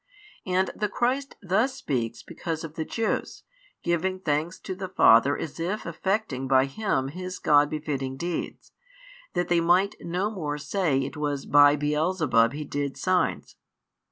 [0.47, 3.43] And the Christ thus speaks because of the Jews,
[3.83, 8.71] giving thanks to the Father as if effecting by Him His God befitting deeds,
[9.33, 13.57] that they might no more say it was by Beelzebub He did signs.